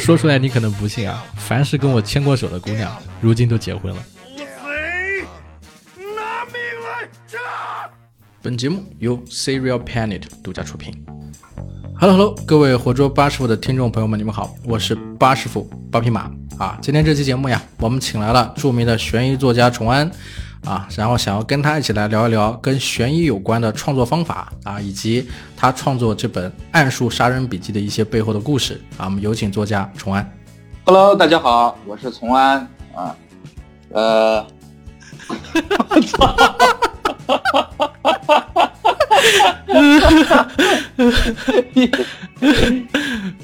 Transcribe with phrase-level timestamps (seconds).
[0.02, 4.02] 说出来你可能不信啊，凡是跟我牵过手的姑娘，如今都结婚了。
[5.96, 7.08] 拿命来
[8.42, 10.92] 本节目由 Serial Planet 独家出品。
[11.96, 16.78] Hello Hello，各位活捉八师傅的听众朋友们，你们好，我是八师傅八匹马啊。
[16.80, 20.10] 今天这期节目呀，我们请来了著名的悬疑作家崇安
[20.64, 29.06] 啊，然后想要跟他一起来聊一聊跟悬疑有关的创作方法啊，以及他创作这本《暗数杀人笔记》的一些背后的故事啊。
[29.06, 30.30] 我们有请作家崇安。
[30.84, 32.58] Hello，大家好，我是崇安
[32.94, 33.16] 啊，
[33.90, 34.46] 呃，
[35.88, 36.36] 我操，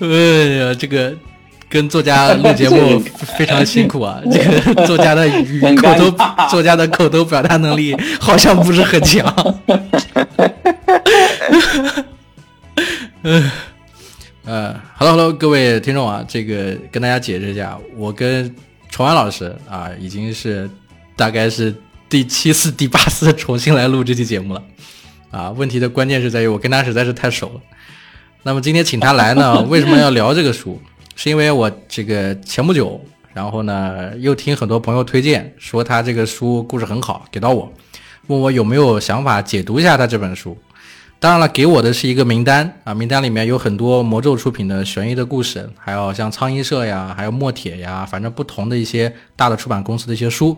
[0.01, 0.09] 哎
[0.59, 1.15] 呀，这个
[1.69, 2.99] 跟作家录节目
[3.37, 4.21] 非常辛苦啊！
[4.31, 5.29] 这个作家的
[5.77, 9.63] 口头，作家的口头表达能力好像不是很强。
[13.23, 13.51] 嗯，
[14.47, 18.55] 呃，Hello Hello，各位听众啊，这个跟大家解释一下，我跟
[18.89, 20.71] 崇安老师啊，已经是
[21.17, 21.75] 大概是
[22.09, 24.63] 第七次、第八次重新来录这期节目了。
[25.33, 27.61] 啊，问题的关键是在于我跟他实在是太熟了。
[28.45, 30.81] 那么今天请他来呢，为什么要聊这个书？
[31.17, 33.01] 是因为我这个前不久，
[33.33, 37.73] 然后呢又听很多朋友推荐，说他这个书故事很好，给到我，
[38.29, 40.57] 问我有没有想法解读一下他这本书。
[41.19, 50.55] 当然了，给我的是一个名单啊，名单里面有很多魔咒出品的悬疑的故事，还有像苍蝇社呀，还有墨铁呀，反正不同的一些大的出版公司的一些书。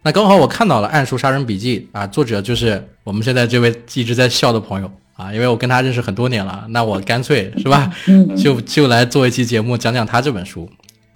[0.00, 7.90] 那刚好我看到了《暗数杀人笔记》啊，作者就是我们现在这位一直在笑的朋友啊，因为我跟他认识很多年了，那我干脆是吧，
[8.36, 10.68] 就就来做一期节目讲讲他这本书。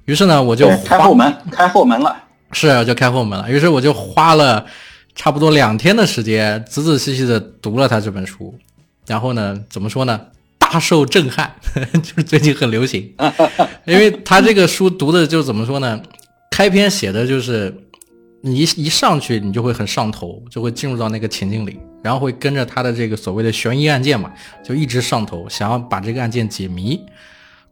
[0.07, 2.17] 于是呢，我就开后门，开后门了。
[2.53, 3.49] 是就开后门了。
[3.51, 4.67] 于是我就花了
[5.15, 8.53] 差不多两天的时间，仔仔细细的读了他这本书。
[9.07, 10.21] 然后呢，怎么说呢？
[10.59, 11.53] 大受震撼，
[12.03, 13.13] 就是最近很流行，
[13.85, 16.01] 因为他这个书读的就怎么说呢？
[16.51, 17.75] 开篇写的就是
[18.43, 24.33] 你一一上去，你就会很上头，就会进入到那个情境里，然后会跟着他的这个所谓的悬疑案件嘛，
[24.65, 27.01] 就一直上头，想要把这个案件解谜。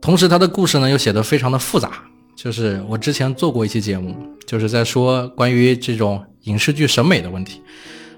[0.01, 2.03] 同时，他的故事呢又写得非常的复杂。
[2.37, 4.15] 就是我之前做过一期节目，
[4.47, 7.61] 就是在说关于这种影视剧审美的问题。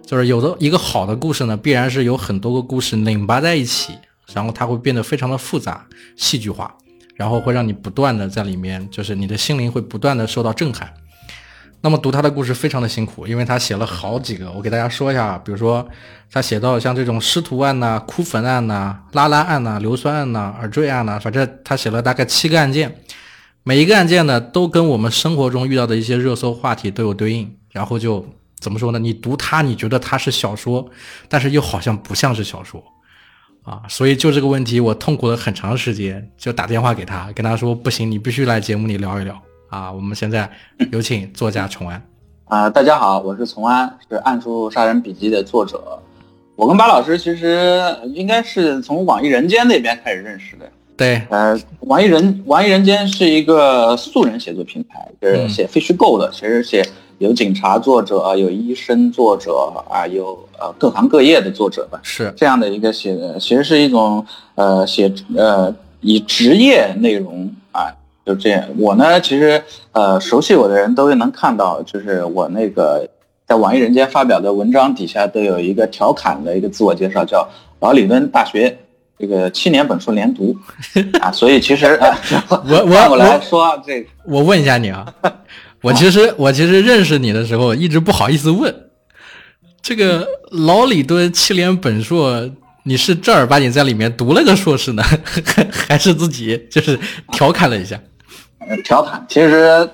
[0.05, 3.95] 就是有的一个好的故事呢，必然是有很多个故事拧巴在一起，
[4.35, 6.75] 然后它会变得非常的复杂、戏剧化，
[7.15, 10.93] 然后会让你不断的在里面，就是你的心灵会不断的受到震撼。
[11.83, 15.89] 那么读他的故事非常的辛苦，因为他写了好几个，我给大家说一下，比如说
[16.31, 22.95] 他写到像这种师徒案呐、哭坟案呐、拉拉案呐、硫酸案呐、耳坠案呐，反正他写了大概七个案件，
[23.63, 28.27] 每一个案件呢都跟我们生活中遇到的一些热搜话题都有对应，然后就
[28.59, 28.99] 怎么说呢？
[28.99, 30.87] 你读它，你觉得它是小说，
[31.29, 32.83] 但是又好像不像是小说。
[33.63, 39.91] 啊，所以就这个问题，我痛苦了很长时间，就打电话给他，跟他说不行，你必须来节目里聊一聊啊。
[39.91, 40.51] 我们现在
[40.93, 42.03] 有请作家崇安。
[42.45, 45.81] 啊、大家好，我是崇安，是《暗处杀人笔记》的作者。
[46.57, 47.81] 我跟巴老师其实
[48.13, 50.69] 应该是从网易人间那边开始认识的。
[50.97, 56.85] 对，呃，网易人网易人间是一个素人写作平台，就是写非虚构的，其实写
[57.17, 61.99] 有警察作者，有医生作者啊，有呃各行各业的作者吧。
[62.03, 64.27] 是这样的一个写，其实是一种
[64.57, 67.60] 呃写呃以职业内容啊，
[68.31, 68.65] 就这样。
[68.79, 69.61] 我呢，其实
[69.91, 73.09] 呃熟悉我的人都能看到，就是我那个
[73.47, 77.49] 在网易人间发表的文章底下都有一个调侃的一个自我介绍，叫
[77.81, 78.79] 老李敦大学
[79.19, 80.57] 这个七年本硕连读
[81.21, 82.17] 啊，所以其实 啊，
[82.49, 85.05] 我 我我来说这个我问一下你啊，
[85.83, 88.73] 我其实我其实认识你的时候一直不好意思问，
[89.83, 92.49] 这个老李敦七年本硕，
[92.85, 95.03] 你是正儿八经在里面读了个硕士呢，
[95.45, 96.99] 还还是自己就是
[97.33, 98.01] 调侃了一下？
[98.71, 99.89] 呃调侃，其实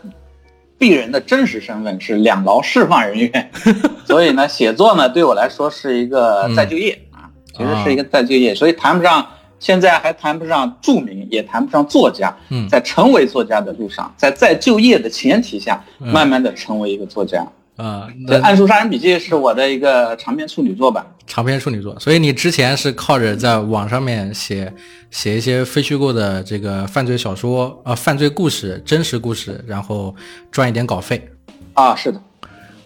[0.78, 3.50] 鄙人的真实身份是两劳释放人员，
[4.04, 7.25] 所以呢，写作呢对我来说是一个再就业、啊，
[7.56, 9.26] 其实是一个再就业，所以谈不上
[9.59, 17.47] 现在还谈不上著名，也谈不上作家，嗯在成为作家的路上，在再就业的前提下，嗯慢慢的成为一个作家。
[17.77, 21.07] 啊，这《那暗数杀人笔记》是我的一个长篇处女作吧。
[21.27, 24.73] 长篇处女作，所以你之前是靠着在网上面写
[25.11, 30.15] 写一些非虚构的这个犯罪小说呃犯罪故事、真实故事，然后
[30.51, 31.28] 赚一点稿费
[31.75, 32.21] 啊，是的，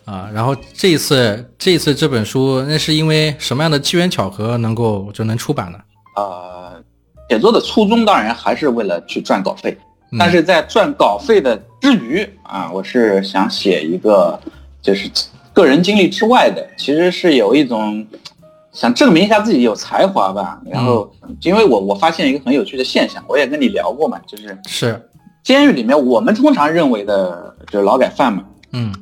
[0.07, 0.29] 啊。
[0.35, 5.79] 然后这一次这一次这本书，那是因为什么样的机缘巧合能够就能出版呢？
[6.17, 6.83] 呃，
[7.29, 9.77] 写作的初衷当然还是为了去赚稿费，
[10.11, 14.41] 嗯但是在赚稿费的之余啊，我是想写一个
[14.83, 15.11] 就是
[15.53, 18.07] 个人经历之外的，其实是有一种
[18.73, 20.61] 想证明一下自己有才华吧。
[20.65, 21.13] 然后，
[21.43, 25.03] 因为我我发现一个很有趣的现象，我也跟你聊过嘛，就是是
[25.43, 28.95] 监狱里面我们通常认为的就是劳改犯嘛，嗯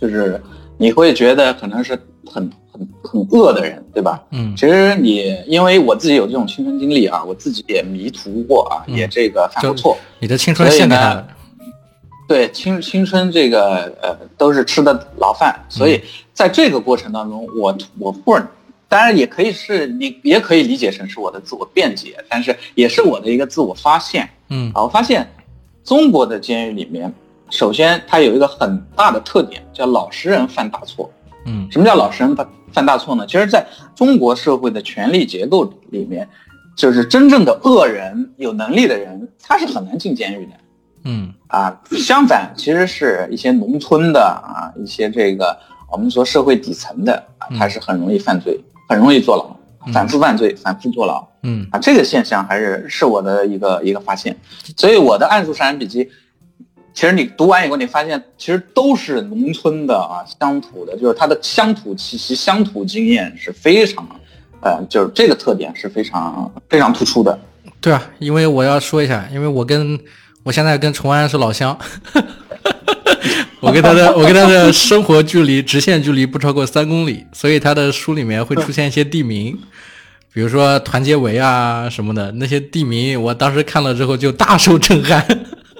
[0.00, 0.40] 就是
[0.76, 1.98] 你会觉得可能是
[2.30, 4.22] 很很很恶的人，对吧？
[4.30, 9.98] 嗯其实你因为我自己有这种亲身经历啊，我自己也迷途过啊，嗯也这个犯过错。
[10.20, 11.28] 你的青春所以呢献给他了。
[12.28, 16.00] 对青青春这个呃都是吃的牢饭，所以
[16.34, 18.46] 在这个过程当中，我我忽然
[18.86, 24.82] 当然也可以是你也可以理解成是我的自我辩解，但是也是我的一个自我发现嗯啊。
[24.82, 25.26] 我发现
[25.82, 27.12] 中国的监狱里面，
[27.48, 31.10] 首先它有一个很大的特点，叫老实人犯大错。
[31.46, 33.24] 嗯什么叫老实人犯犯大错呢？
[33.26, 33.66] 其实，在
[33.96, 36.28] 中国社会的权力结构里面，
[36.76, 40.52] 就是真正的恶人、有能力的人，他是很难进监狱的。
[41.08, 41.32] 嗯。
[41.48, 45.58] 啊，相反，其实是一些农村的啊，一些这个
[45.90, 47.58] 我们说社会底层的啊，嗯。
[47.58, 49.56] 他是很容易犯罪，很容易坐牢，
[49.86, 49.92] 嗯。
[49.92, 51.26] 反复犯罪，反复坐牢。
[51.42, 51.66] 嗯。
[51.72, 54.36] 啊，这个现象还是是我的一个一个发现。
[54.76, 56.04] 所以我的《暗数杀人笔记》，
[56.92, 64.06] 其实你读完以后，你发现其实都是农村的啊，乡土的，就是它的乡土气息、乡土经验是非常，
[64.60, 67.38] 呃，就是这个特点是非常非常突出的。
[67.80, 69.96] 对啊，因为我要说一下，因为我跟
[70.48, 71.78] 我现在跟崇安是老乡，
[73.60, 79.54] 我跟他的我跟他的生活距离直线距离不超过三公里，所以他的书里面会出现一些地名，
[80.32, 85.22] 比如说团结围啊什么的那些地名，我当时看了之后就大受震撼。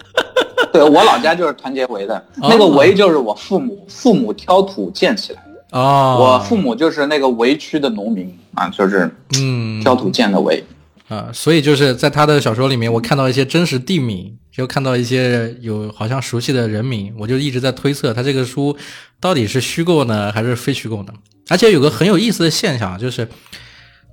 [0.71, 5.79] 对我老家就是团结围的，哦那个围就是我父母父母挑土建起来的。
[5.79, 9.11] 哦，我父母就是那个围区的农民啊，就是
[9.41, 10.62] 嗯挑土建的围。
[11.09, 18.77] 啊，所以就是在他的小说里面，我看到一些真实地名，就看到一些有好像熟悉的人名，我就一直在推测他这个书
[19.19, 21.13] 到底是虚构呢，还是非虚构呢？
[21.49, 23.27] 而且有个很有意思的现象，就是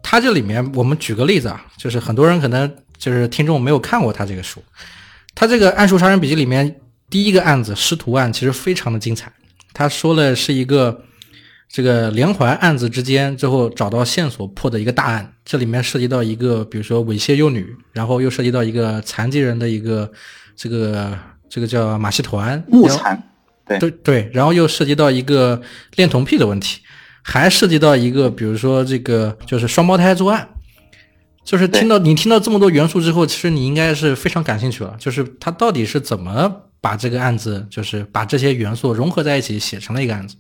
[0.02, 4.64] 他这里面，我们举个例子啊，就是很多人可能就是听众没有看过他这个书，
[5.36, 9.30] 他这个《暗数杀人笔记》里面第一个案子师徒案其实非常的精彩，
[9.74, 11.02] 他说的是一个。
[11.68, 20.10] 这个连环案子之间，最后找到线索破的一个大案，这里面涉及到一个，比如说猥亵幼女，然后又涉及到一个残疾人的一个
[20.56, 21.18] 这个
[21.50, 23.22] 这个叫马戏团木残，
[23.68, 25.62] 对对对，然后又涉及到一个
[25.96, 26.80] 恋童癖的问题，
[27.22, 30.48] 还涉及到一个，比如说这个就是双胞胎作案，
[31.44, 40.36] 就是听到你听到这么多元素之后，其实你应该是非常感兴趣了，就是他到底是怎么把这个案子，就是把这些元素融合在一起写成了一个案子，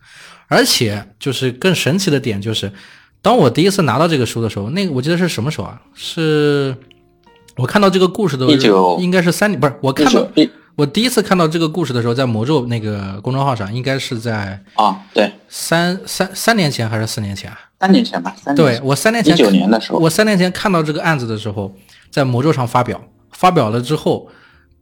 [0.47, 2.71] 而且就是更神奇的点就是，
[3.24, 5.81] 当我第一次拿到这个书的时候，那个我记得是什么时候啊？
[5.95, 6.75] 是
[7.57, 10.24] 我看到这个故事的19应该是三年，不是我看到
[10.75, 17.57] 我第一次看到这个故事的时候，在魔咒那个公众号上，应该是在啊，对，三三三年前还是四年前啊？
[17.80, 21.74] 三年前吧，三年对前我三年前一九年的时候，我三年前看到这个案子的时候，
[22.12, 23.01] 在魔咒上发表，
[23.31, 24.30] 发表了之后，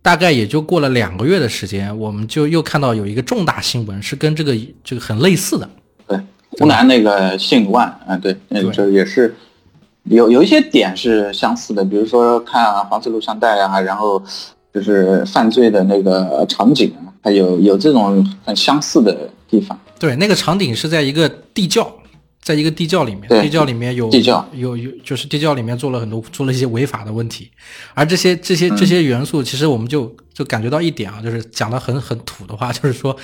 [0.04, 4.54] 大概也就过了两个月的时间，我们就又看到有一个重大新闻是跟这个
[4.84, 5.68] 这个很类似的。
[6.06, 6.20] 对
[6.60, 9.34] 湖南那个性奴案啊，对，那个也是
[10.04, 14.22] 有有一些点是相似的，比如说看黄色录像带啊，然后
[14.74, 19.80] 就是犯罪的那个场景啊，还有有这种很相似的地方。
[19.98, 21.90] 对，那个场景是在一个地窖，
[22.44, 24.46] 在一个地窖里面，地窖里面有地窖。
[24.54, 27.50] 有有，就是地窖里面做了很多做了一些违法的问题，
[27.94, 33.16] 而这些这些这些元素，其实我们就就感觉到一点啊，就是讲的很很土的话， 就是说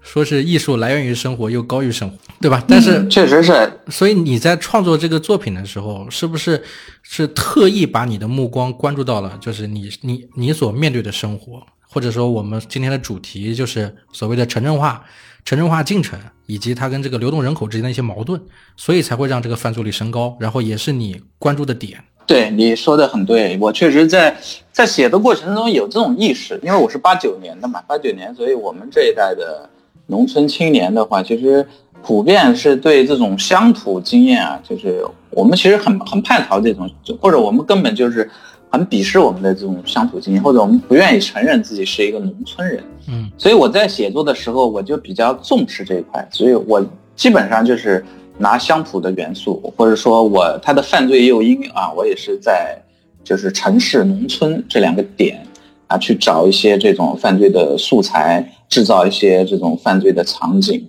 [0.00, 2.62] 说是艺术来源于生活又高于生活，对吧？
[2.68, 3.80] 但是嗯确实是。
[3.88, 6.62] 所以你在创作这个作品的时候，是不是
[7.02, 15.02] 是特意把你的目光关注到了，就是你你你所面对的生活，或者说我们今天的主题就是所谓的城镇化、
[15.48, 18.38] 城镇化进程，以及它跟这个流动人口之间的一些矛盾，
[18.76, 22.04] 所以才会让这个犯罪率升高，然后也是你关注的点。
[22.26, 24.36] 对你说的很对，我确实在
[24.70, 29.66] 在写的过程中有这种意识，因为我是八九年的嘛，八九年，所以我们这一代的
[30.08, 31.66] 农村青年的话，其实
[32.02, 36.90] 普遍是对这种乡土经验啊，就是我们其实很很叛逃这种，
[37.22, 38.30] 或者我们根本就是
[38.70, 42.82] 很鄙视我们的这种乡土经验，或者我们不愿意承认自己是一个农村人。
[43.08, 46.84] 嗯所以我在写作的时候，我就比较重视这一块，所以我
[47.16, 48.04] 基本上就是
[48.36, 52.78] 拿乡土的元素，或者说我他的犯罪诱因啊，我也是在
[53.24, 55.46] 就是城市、农村这两个点
[55.86, 60.86] 啊，去找一些这种犯罪的素材，制造一些这种犯罪的场景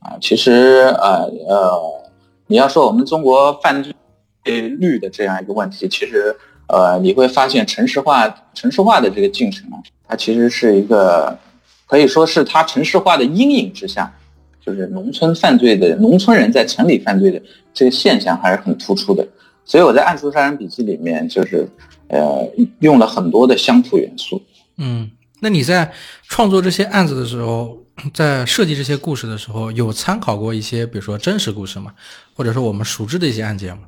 [0.00, 0.16] 啊。
[0.20, 1.80] 其实呃呃，
[2.46, 3.94] 你要说我们中国犯罪
[4.44, 9.76] 率的这样一个问题，其实呃你会发现城市化城市化的这个进程啊，
[10.08, 11.38] 它其实是一个
[11.86, 14.12] 可以说是它城市化的阴影之下，
[14.64, 17.40] 就是农村犯罪的农村人在城里犯罪的
[17.72, 19.26] 这个现象还是很突出的。
[19.66, 21.68] 所以我在《暗处杀人笔记》里面就是
[22.08, 22.46] 呃
[22.80, 24.42] 用了很多的乡土元素。
[24.76, 25.92] 嗯，那你在
[26.28, 27.78] 创作这些案子的时候，
[28.12, 31.92] 在设计这些故事的时候，有参考过一些，比如说真实故事吗？
[32.34, 33.82] 或者说我们熟知的一些案件吗？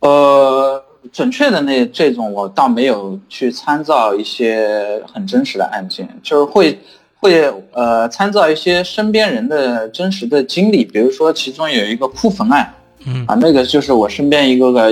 [0.00, 0.69] 呃，
[1.10, 6.78] 准确的那这种我倒没有去参照一些很真实的案件，就是会
[7.18, 12.74] 会呃参照一些身边人的真实的经历，比如说其中有一个哭坟案，
[13.06, 13.24] 嗯。
[13.26, 14.82] 啊，那个就是我身边一个个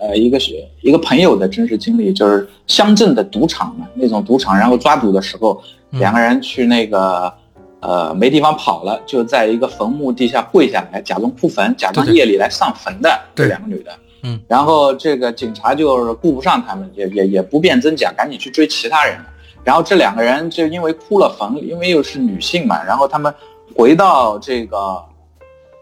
[0.00, 5.60] 呃一个是一个朋友的真实经历，就是乡镇的赌场嘛，那种赌场，然后抓赌的时候，
[5.90, 5.98] 嗯。
[5.98, 7.32] 两个人去那个
[7.80, 13.48] 呃没地方跑了，就在一个坟墓地下跪下来，假装哭坟，假装夜里来上坟的这对。
[13.48, 13.90] 两个女的。
[14.22, 19.16] 嗯，然后这个警察就是顾不上他们，也也也不辨真假，赶紧去追其他人。
[19.18, 19.26] 了。
[19.64, 23.32] 然后这两个人就因为哭了坟，因为又是女性嘛，然后他们
[23.76, 25.02] 回到这个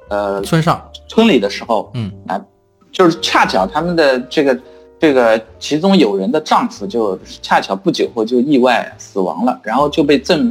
[0.09, 2.11] 呃村上，村里的时候，嗯。
[2.27, 2.41] 啊，
[2.91, 4.59] 就是恰巧他们的这个
[4.99, 10.51] 这个其中有人的丈夫就恰巧不久后就意外死亡了，然后就被镇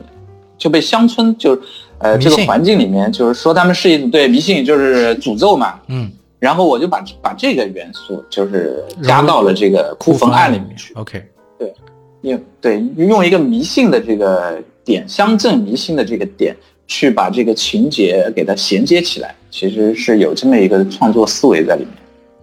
[0.57, 1.59] 就被乡村就
[1.97, 5.79] 呃这个环境里面就是说他们是一对迷信，就是诅咒嘛。
[5.87, 6.11] 嗯，
[6.45, 11.25] 然后我就把把这个元素就是加到了这个哭坟案里面去，OK，
[11.57, 11.73] 对
[12.21, 21.93] 用对用一个迷信的这个点，乡镇迷信的这个点，去把这个情节给它衔接起来，其实是有这么一个创作思维在里面。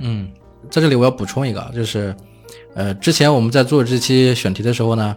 [0.01, 0.29] 嗯，
[0.69, 2.13] 在这里我要补充一个啊，就是，
[2.75, 5.17] 呃，之前我们在做这期选题的时候呢，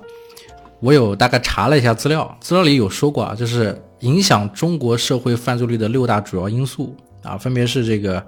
[0.80, 8.24] 我有大概查了一下资料，资料里有说过啊，就是影响中国社会犯罪率的六大主要因素啊，分别是这个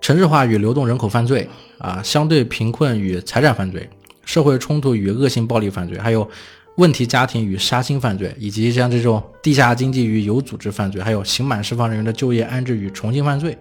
[0.00, 3.88] 城市化与流动人口犯罪啊，相对贫困与财产犯罪，
[4.24, 6.28] 社会冲突与恶性暴力犯罪，还有
[6.76, 13.56] 问题家庭与杀亲犯罪，以及像这种地下经济与有组织犯罪，还有刑满释放人员的就业安置与重新犯罪。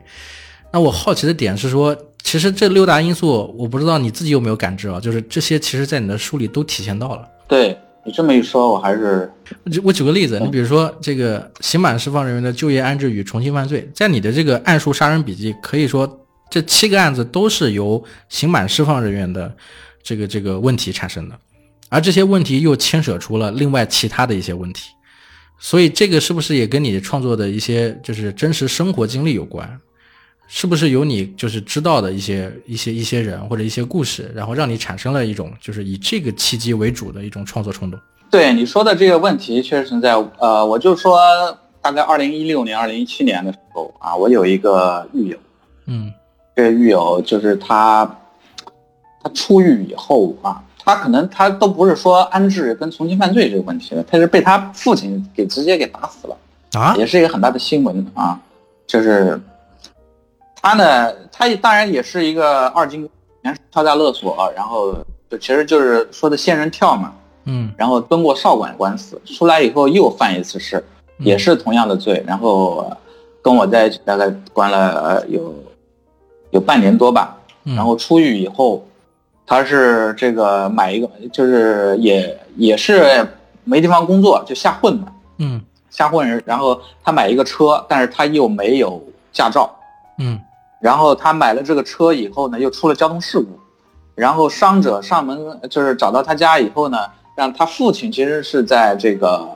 [0.72, 5.00] 那我好奇的点是说，其实这六大因素，我不知道你自己有没有感知啊？
[5.00, 7.27] 就是这些，其实在你的书里都体现到了。
[7.48, 7.75] 对
[8.06, 9.32] 你这么一说，我还是
[9.63, 19.56] 我举我举个例子，你比如说这个刑满释放人员的就业安置与重新犯罪，在你的这个暗数杀人笔记，可以说这七个案子都是由刑满释放人员的
[20.01, 21.36] 这个这个问题产生的，
[21.89, 24.89] 而这些问题又牵扯出了另外其他的一些问题，
[25.60, 29.80] 所以这个是不是也跟你创作的一些就是真实生活经历有关？
[30.50, 38.00] 是不是有你就是知道的一些一些一些人或者一些故事，然后让你产生了一种就是以这个契机为主的一种创作冲动？
[38.32, 40.13] 对你说的这个问题确实存在。
[40.39, 41.20] 呃，我就说
[41.82, 45.38] 大概二零一六年、二零一七年的时候啊，我有一个狱友，
[45.86, 46.13] 嗯
[46.57, 48.03] 这个狱友就是他，
[49.21, 56.35] 他出狱以后啊，他可能他都不是说安置跟重新犯罪这个问题了，他是被他父亲给直接给打死了。
[56.73, 58.39] 啊，也是一个很大的新闻啊，
[58.87, 59.39] 就是
[60.59, 64.97] 他呢，他当然也是一个二进宫，敲诈勒索，然后
[65.29, 67.13] 就其实就是说的仙人跳嘛，
[67.45, 70.83] 嗯然后蹲过少管官司，出来以后又犯一次事，
[71.19, 72.97] 也是同样的罪，然后呃
[73.43, 75.53] 跟我在一起大概关了呃有
[76.51, 77.75] 有半年多吧，嗯。
[77.75, 78.86] 然后出狱以后，
[79.46, 83.27] 他是这个买一个，就是也也是
[83.63, 85.08] 没地方工作，就瞎混嘛。
[85.38, 85.62] 嗯。
[85.89, 89.01] 瞎混人，然后他买一个车，但是他又没有
[89.32, 89.75] 驾照，
[90.20, 90.39] 嗯。
[90.80, 93.60] 然后他买了这个车以后呢，又出了交通事故，
[94.13, 97.00] 然后伤者上门就是找到他家以后呢，
[97.36, 99.48] 让他父亲其实是在这个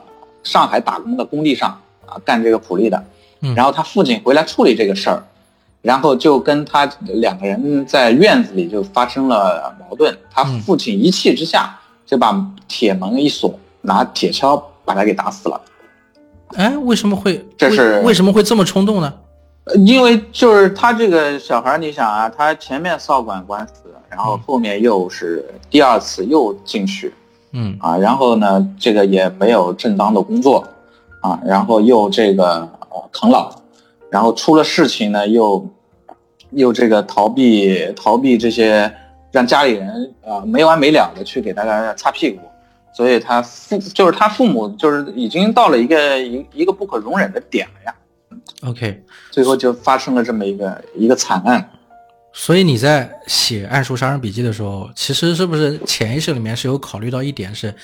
[0.42, 3.04] 上海打工的工地上啊干这个普利的，
[3.42, 3.54] 嗯。
[3.54, 5.22] 然后他父亲回来处理这个事儿，
[5.82, 12.34] 然后就跟他两个人在院子里就发生了矛盾，他嗯父亲一气之下就把
[12.66, 15.60] 铁门一锁，拿铁锹把他给打死了。
[16.54, 19.12] 哎，为什么会这是为什么会这么冲动呢？
[19.64, 23.74] 呃因为就是他这个小孩，你想啊，他前面少管官司，
[24.08, 27.14] 然后后面又是第二次又进去
[27.52, 30.66] 嗯啊，然后呢，这个也没有正当的工作
[31.20, 33.52] 啊，然后又这个呃啃老，
[34.12, 35.66] 然后出了事情呢，又
[36.50, 38.94] 又这个逃避逃避这些，
[39.30, 39.88] 让家里人
[40.20, 42.40] 啊、呃没完没了的去给大家擦屁股，
[42.94, 47.94] 所以他父就是他父母就是已经到了一个一一个不可容忍的点了呀。
[48.68, 51.70] ，OK，最后就发生了这么一个一个惨案。
[52.34, 57.74] 所以你在写《暗数杀人笔记》的时候，其实是不是潜意识里面是有考虑到一点，是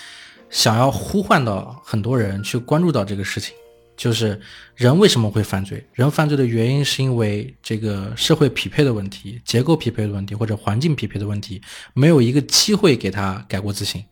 [0.51, 3.55] 想要呼唤到很多人去关注到这个事情，
[3.99, 4.41] 就是
[4.77, 5.85] 人为什么会犯罪？
[5.93, 11.61] 人犯罪的原因是因为这个社会匹配的问题、结构匹配的问题或者环境匹配的问题，
[11.93, 14.03] 没有一个机会给他改过自新。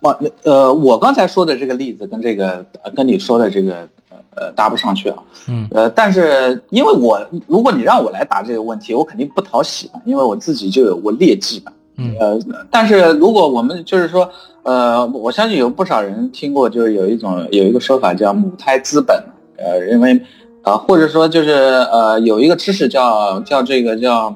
[0.00, 0.10] 我，
[0.42, 3.88] 呃，我刚才说的这个例子跟这个呃跟你说的这个
[4.36, 5.22] 呃搭不上去啊。
[5.48, 11.72] 嗯呃，但是因为我如果你让我来答这个问题，我肯定不讨喜嘛，因为我自己就有过劣迹嘛。
[12.18, 12.38] 呃，
[12.70, 14.28] 但是如果我们就是说，
[14.62, 19.16] 呃，我相信有不少人听过，就是有一种有一个说法叫母胎资本，
[19.56, 20.20] 呃，认为
[20.62, 24.34] 啊、或者说就是呃，有一个知识叫叫这个叫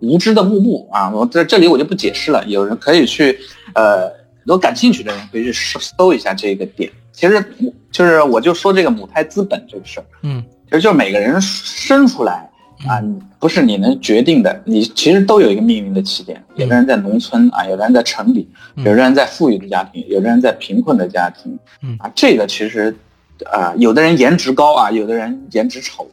[0.00, 3.38] 无知的幕布啊，我在这里我就不解释了，有人可以去
[3.74, 4.06] 呃，
[4.44, 6.90] 如果感兴趣的人可以去搜一下这个点。
[7.12, 7.42] 其实
[7.90, 12.48] 就是我就说这个母胎资本这个事儿，嗯其实就是每个人生出来
[12.86, 13.00] 啊，
[13.38, 16.42] 不是你能决定的，你其实都有一个命运的起点。
[16.56, 22.94] 有的人在农村啊，有的人在城里，嗯有的人在富裕的家庭，有的人在贫困的家庭，嗯啊，这个其实
[23.50, 26.06] 啊，有的人颜值高啊，有的人颜值丑，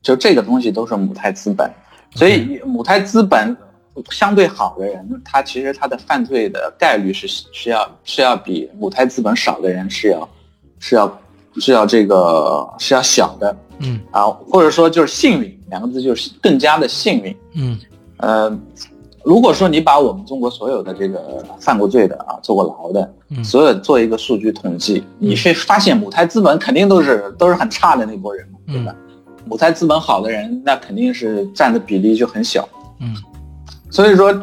[0.00, 1.70] 就这个东西都是母胎资本。
[2.14, 3.54] 所以母胎资本
[4.10, 10.28] 相对好的人，他其实他的犯罪的概率是是要是要比母胎资本少的人是要
[10.78, 11.20] 是要
[11.56, 13.54] 是要这个是要小的。
[13.80, 17.36] 嗯啊，或者说就是幸运两个字，就是更加的幸运。
[17.54, 17.78] 嗯
[18.18, 18.58] 呃，
[19.24, 28.94] 如果说你把我们中国所有的这个犯过罪的啊，坐过牢的，嗯所有做一个数据统计，你会发现母胎资本肯定都是都是很差的那波人嘛，对吧？
[29.44, 32.68] 母胎资本好的人，那肯定是占的比例就很小。
[33.00, 33.14] 嗯
[33.90, 34.38] 所以说，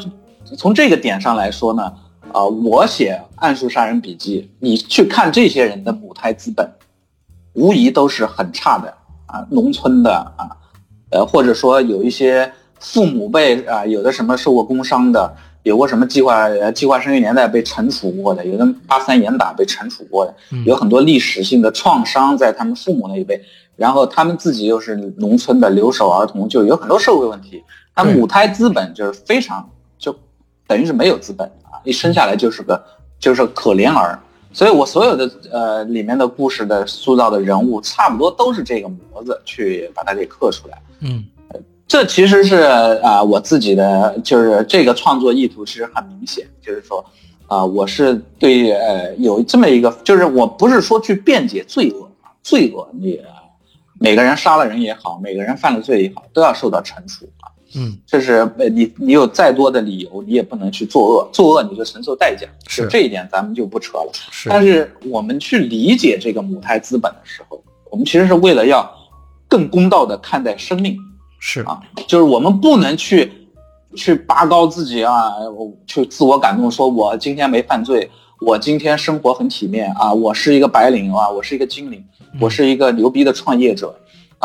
[0.57, 1.93] 从这个点上来说呢，
[2.31, 6.67] 啊、我写《暗数杀人笔记》，你去看这些人的母胎资本，
[7.53, 8.91] 无疑都是很差的
[9.35, 10.47] 啊，农村的啊，
[11.11, 12.49] 呃，或者说有一些
[12.79, 23.41] 父母辈啊，有的什么受过工伤的，有过什么计划呃计划生育年代被惩处过的，有的八三严打被惩处过的，嗯有很多历史性的创伤在他们父母那一辈，
[23.75, 27.61] 然后他们自己又是农村的留守儿童，就有很多社会问题。
[27.93, 30.15] 他母胎资本就是非常就
[30.65, 32.81] 等于是没有资本啊，一生下来就是个
[33.19, 34.17] 就是可怜儿。
[34.55, 40.81] 所以我所有的呃里面的故事的塑造的人物，差不多都是这个模子去把它给刻出来。
[41.01, 41.25] 嗯
[41.85, 42.55] 这其实是
[43.03, 47.05] 啊、我自己的就是这个创作意图其实很明显，就是说
[47.47, 53.35] 啊、我是对呃有这么一个，就是我不是说去辩解罪恶啊，罪恶你、呃
[53.97, 57.47] 每个人杀了人也好，每个人犯了罪也好，都要受到惩处啊。
[57.75, 62.47] 嗯就是呃你你有再多的理由，你也不能去作恶，作恶你就承受代价。
[62.67, 64.11] 是这一点咱们就不扯了。
[64.31, 68.89] 是但是我们去理解这个母胎资本的时候，我们其实是为了要
[69.47, 70.97] 更公道的看待生命。
[71.39, 73.31] 是啊就是我们不能去
[73.95, 78.09] 去拔高自己啊，我去自我感动，说我今天没犯罪，
[78.41, 82.03] 我今天生活很体面啊，我是一个白领啊，我是一个精灵，
[82.39, 83.95] 我是一个牛逼的创业者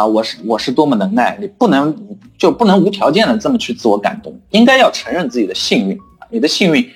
[0.00, 1.94] 啊，我是我是多么能耐，你不能
[2.38, 5.98] 就不能无条件的这么去自我感动，应该要承认自己的幸运，
[6.30, 6.88] 你的幸运。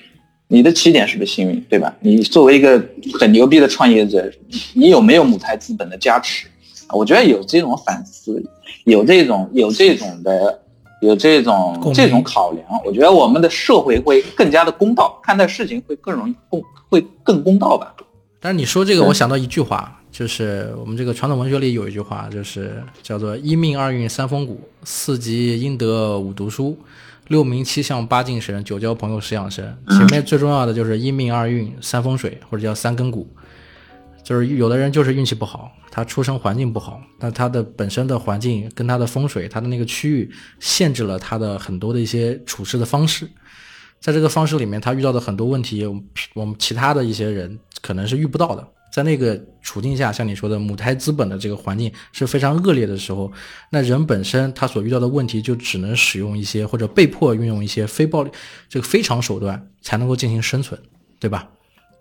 [0.47, 1.91] 你的起点是不是幸运，对吧？
[2.01, 2.79] 你作为一个
[3.19, 4.31] 很牛逼的创业者，
[4.75, 6.45] 你有没有母胎资本的加持？
[6.89, 8.43] 我觉得有这种反思，
[8.83, 10.61] 有这种有这种的
[11.01, 17.95] 有这种这种考量，我觉得我们的社会会更加的公道，看待事情会更容易公会更公道吧。
[18.39, 26.79] 但是你说这个，我想到一句话，就是我们这个传统文学里有一句话，就是叫做“一命二运三风骨，四积阴德五读书，
[27.27, 29.77] 六名七相八敬神，九交朋友十养生”。
[29.91, 33.27] 前面最重要的就是一命二运三风水，或者叫三根骨。
[34.23, 43.29] 就是有的人就是运气不好，他出生环境不好，那他的本身的环境跟他的风水，他的那个区域限制了他的很多的一些处事的方式。
[43.99, 46.03] 在这个方式里面，他遇到的很多问题，我们
[46.35, 48.65] 我们其他的一些人可能是遇不到的。
[48.95, 53.29] 在那个处境下，像你说的母胎资本的这个环境是非常恶劣的时候，
[53.69, 58.31] 那人本身他所遇到的问题就只能使用一些或者被迫运用一些非暴力
[58.69, 60.79] 这个非常手段才能够进行生存，
[61.19, 61.49] 对吧？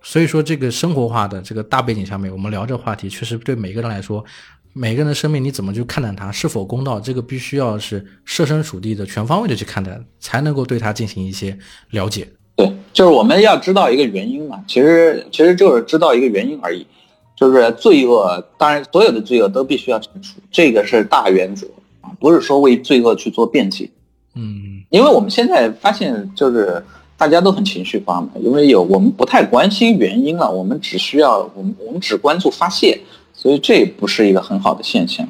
[0.04, 4.24] 所以说，这个生活化的这个大背景下面，我们聊这个话题，确实对每个人来说，
[4.72, 11.58] 每个人的生命你怎么去看待它，是否公道，这个必须要是设身处地的、全方位的去看待，才能够对它进行一些
[11.90, 12.28] 了解。
[12.56, 16.86] 对，就是我们要知道一个原因嘛，其实其实就是知道一个原因而已，
[17.34, 21.66] 就是罪恶，当然所有的罪恶都必须要惩处，这个是大原则
[22.00, 23.90] 啊，不是说为罪恶去做辩解。
[24.36, 26.84] 嗯因为我们现在发现，就是
[27.16, 33.00] 大家都很情绪化嘛，因为有我们不太关心原因了，我们只需要我们我们只关注发泄，
[33.32, 35.28] 所以这不是一个很好的现象。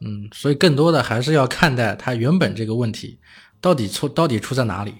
[0.00, 3.18] 嗯，所以更多的还是要看待它原本这个问题
[3.60, 4.92] 到底出到底出在哪里。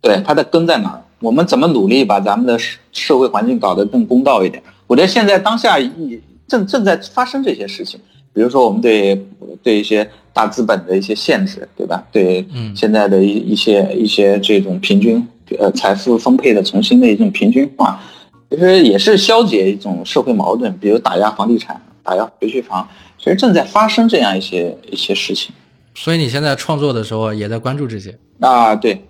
[0.00, 1.02] 对，它的根在哪儿？
[1.20, 4.62] 我们怎么努力把咱们的社社会环境搞得更公道一点？
[4.86, 8.00] 我觉得现在当下一正正在发生这些事情，
[8.32, 9.26] 比如说我们对
[9.62, 12.02] 对一些大资本的一些限制，对吧？
[12.10, 15.22] 对嗯现在的一一些一些这种平均
[15.58, 18.00] 呃财富分配的重新的一种平均化，
[18.48, 25.52] 其实也是消解一种社会矛盾，比如打压房地产、打压学区房，其实正在发生这样一些一些事情
[25.94, 28.18] 所以你现在创作的时候也在关注这些。
[28.40, 29.04] 啊，对。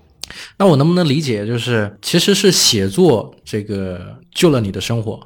[0.56, 5.20] 那我能不能理解，就是其实是写作这个救了你的生活？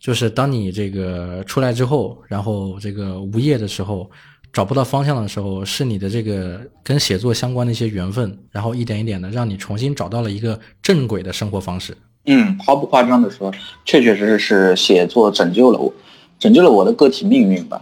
[0.00, 4.10] 就是当你这个出来之后，然后这个无业的时候，
[4.52, 11.96] 找不到方向的时候，是你的这个跟写作相关的一些缘分，然后一点一点的让你重新找到了一个正轨的生活方式。
[12.26, 13.52] 嗯，毫不夸张的说，
[13.84, 15.92] 确确实实是写作拯救了我，
[16.38, 17.80] 拯救了我的个体命运吧。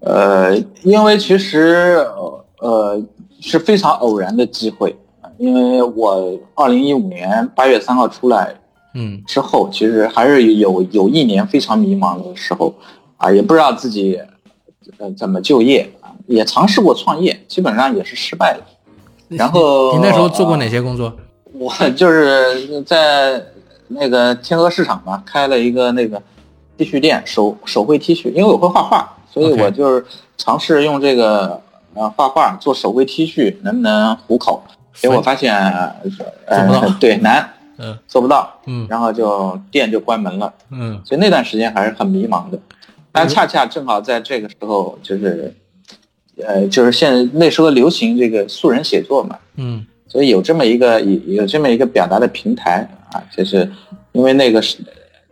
[0.00, 1.96] 呃，因为其实
[2.58, 3.00] 呃
[3.40, 4.96] 是非常偶然的机会，
[5.38, 8.54] 因为我二零一五年八月三号出来。
[8.98, 12.72] 嗯，之后其实还是有有一年非常迷茫的时候，
[13.18, 14.18] 啊，也不知道自己
[14.96, 18.64] 呃怎么就业啊，也尝试过创业，基本上也是失败了。
[19.28, 21.14] 然后你那时候做过哪些工作？
[21.52, 23.44] 我就是在
[23.88, 26.22] 那个天河市场嘛，开了一个那个
[26.78, 30.06] T 恤店，手手绘 T 恤，因为我会画画，所以我就是
[30.38, 31.60] 尝试用这个
[31.92, 34.62] 呃画画做手绘 T 恤，能不能糊口？
[34.96, 35.54] 结果发现
[36.46, 37.52] 呃对难。
[37.78, 42.58] 嗯，做不到，嗯，然后就店就关门了，嗯，所以那段时间还是很迷茫的，
[43.12, 45.54] 但恰恰正好在这个时候，就是，
[46.42, 53.70] 呃，就是现那时候流行这个素人写作嘛，嗯，所以有这么一个有有这么一个表达的平台啊，就是
[54.12, 54.78] 因为那个是，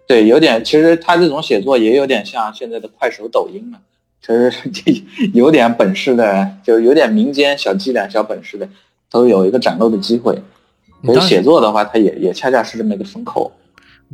[0.06, 3.78] 对，有点，其实他这种写作也有点像现在的快手、抖音嘛，
[4.20, 4.52] 其实
[5.32, 8.68] 有点本事的，就有点民间小伎俩、小本事的，
[9.14, 10.36] 都有一个展露的机会。
[11.04, 13.52] 所以写作的话，它也也恰恰是这么一个风口。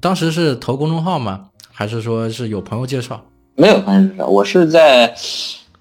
[0.01, 1.47] 当时是投公众号吗？
[1.73, 3.25] 还是说是有朋友介绍？
[3.55, 5.15] 没有朋友介绍，我是在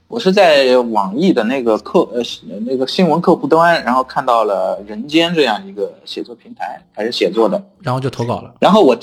[0.07, 2.21] 我是在网易的那个客呃
[2.65, 8.53] 那个新闻客户端，然后看到了人间这样一个写作平台，还是写作的，然后就投稿了。
[8.61, 8.97] 然后我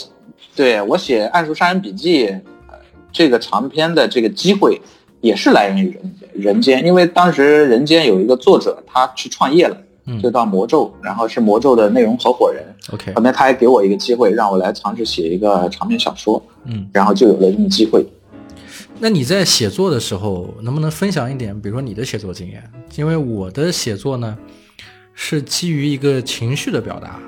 [0.55, 2.29] 对我写《暗数杀人笔记》
[3.12, 4.81] 这个长篇的这个机会，
[5.20, 9.76] 也是来源于人人间，因为当时人间有一个作者，他去创业了。
[10.23, 12.64] 就到魔咒，然后是魔咒的内容合伙人。
[12.92, 16.40] OK，后面他还给我一个机会，让我来尝试写一个长篇小说。
[16.64, 18.07] 嗯，然后就有了这么机会。
[18.99, 22.62] 那你在写作的时候，能不能分享一点，比如说你的写作经验？
[22.95, 24.38] 因为我的写作呢，
[25.12, 27.21] 是基于一个情绪的表达，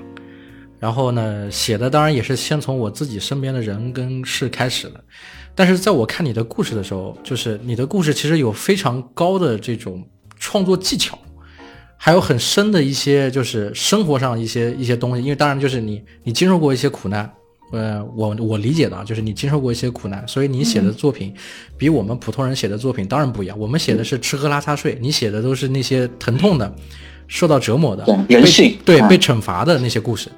[0.78, 5.04] 然后呢，写的当然也是先从我自己身边的人跟事开始的。
[5.54, 10.02] 但是在我看你的故事的时候，就是你的故事其实有非常高的这种
[10.38, 11.18] 创作技巧。
[12.00, 17.28] 还有很深的一些，就是生活上一些一些东西，因为当然就是你你经受过一些苦难，
[17.72, 21.34] 呃，我我理解的啊，就是你经受过一些苦难，所以你写的作品
[21.76, 23.58] 比我们普通人写的作品当然不一样。
[23.58, 26.72] 我们写的是吃喝拉撒睡，你写的都是那些疼痛的、
[27.26, 30.30] 受到折磨的、人性对被惩罚的那些故事。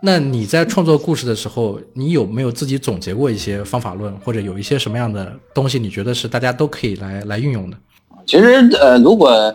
[0.00, 7.76] 那你在创作故事的时候，你有没有自己总结过一些方法论，或者有一些什么样的东西，你觉得是大家都可以来来运用的？
[8.26, 9.54] 其实呃，如果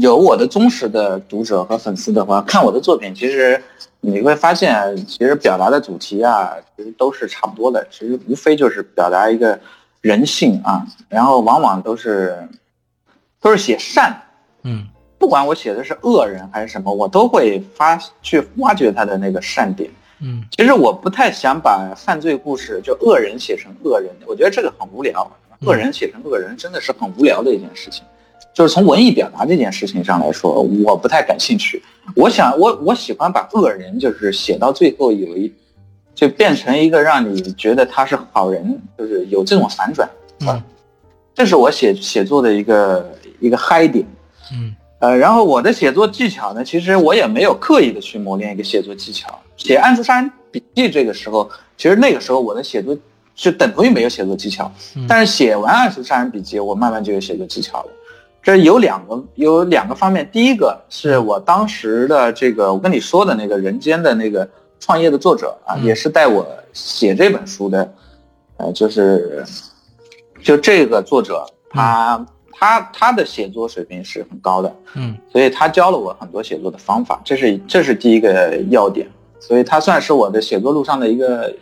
[0.00, 3.62] 有我的忠实的读者和粉丝的话，看我的作品，其实
[4.00, 7.86] 你会发现，其实表达的主题啊，其实都是差不多的。
[7.90, 9.58] 其实无非就是表达一个
[10.02, 12.36] 人性啊，然后往往都是
[13.40, 14.14] 都是写善。
[14.64, 14.86] 嗯，
[15.18, 19.90] 不管我写的是恶人还是什么，我都会发去挖掘他的那个善点。
[20.20, 25.30] 嗯，其实我不太想把犯罪故事就恶人写成恶人，我觉得这个很无聊。
[25.62, 28.04] 恶人写成恶人真的是很无聊的一件事情。
[28.58, 31.80] 就是从文艺表达这件事情上来说，我不太感兴趣。
[32.16, 35.54] 我想，我我喜欢把恶人就是写到最后有一，
[36.12, 40.10] 就变成一个让你觉得他是好人，就是有这种反转。
[40.40, 40.60] 嗯，
[41.36, 44.04] 这是我写写作的一个一个嗨点。
[44.52, 49.38] 嗯，呃，然后我的写作技巧呢，其实我也没有刻意的去磨练一个写作技巧。
[49.56, 52.98] 写《暗出山笔记》这个时候，其实那个时候我的写作
[53.36, 54.68] 就等同于没有写作技巧。
[55.06, 57.90] 但是写完《暗处杀人笔记》，我慢慢就有写作技巧了。
[58.40, 64.48] 这有两个有两个方面，第一个是我当时的这个我跟你说的那个人间的那个
[64.80, 67.92] 创业的作者啊，也是带我写这本书的，
[68.56, 69.44] 呃，就是
[70.42, 79.06] 就这个作者，他他他的写作水平是很高的，嗯，所以他教了我很多写作的方法，这是这是第一个要点，
[79.40, 81.54] 所以他算是我的写作路上的一个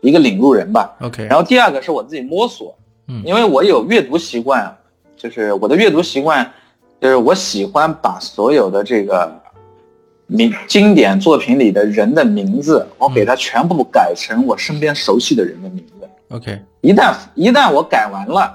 [0.00, 0.96] 一个领路人吧。
[1.02, 2.74] OK，然后第二个是我自己摸索，
[3.06, 4.76] 嗯，因为我有阅读习惯。
[5.22, 6.50] 就是我的阅读习惯，
[7.00, 9.32] 就是我喜欢把所有的这个
[10.26, 16.08] 名经典作品里的人的名字，我给它全部改成我身边熟悉的人的名字。
[16.30, 18.52] OK，一旦一旦我改完了，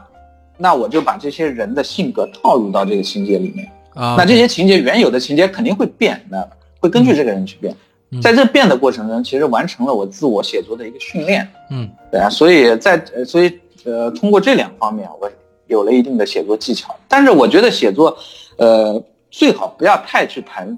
[0.58, 3.72] 那我就把这些人的性格套入到这个情节里面。
[3.94, 6.46] 啊，那这些情节原有的情节肯定会变，那
[6.82, 7.74] 会根据这个人去变。
[8.22, 11.48] 在这变的过程中，其实完成了我自我写作的一个训练。
[11.70, 15.32] 嗯，对啊，所以在所以呃，通过这两方面，我。
[15.68, 18.18] 有了一定的写作技巧，但是我觉得写作，
[18.58, 20.78] 呃，最好不要太去谈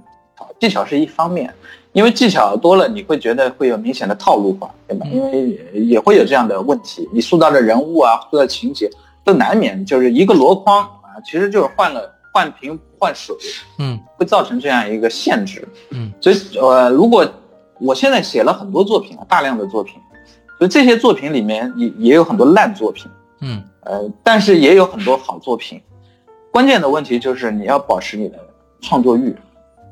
[0.60, 1.54] 技巧是一方面，
[1.93, 5.06] 因为技巧多了，你会觉得会有明显的套路化，对吧？
[5.12, 8.89] 因为也会有这样的问题，你塑造的人物啊，塑造情节
[9.23, 13.36] 都难免就是一个箩筐啊，其实就是换了换瓶换水，
[13.78, 17.28] 嗯，会造成这样一个限制，嗯，所以呃，如果
[17.80, 19.95] 我现在写了很多作品啊，大量的作品，
[20.58, 23.10] 所以这些作品里面也也有很多烂作品，
[23.41, 25.82] 嗯，呃，但是也有很多好作品。
[26.52, 28.38] 关键的问题就是你要保持你的
[28.82, 29.36] 创作欲，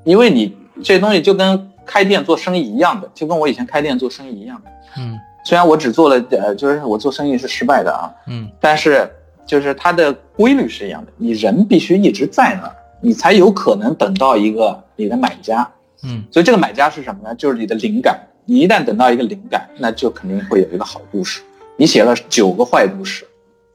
[0.04, 4.72] 因为你这东西就跟开店做生意一样的，就跟我以前开店做生意一样的。
[5.00, 9.10] 嗯虽然我只做了呃，就是我做生意是失败的啊，嗯但是
[9.46, 15.68] 就是它的规律是一样的，你人必须一直在那儿，你才有可能等到一个你的买家。
[16.04, 17.34] 嗯所以这个买家是什么呢？
[17.34, 18.20] 就是你的灵感。
[18.50, 21.42] 你一旦等到一个灵感，那就肯定会有一个好故事。
[21.76, 23.28] 你写了九个坏故事，